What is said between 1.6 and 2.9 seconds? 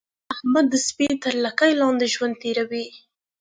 لاندې ژوند تېروي.